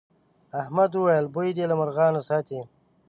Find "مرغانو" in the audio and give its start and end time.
1.81-2.21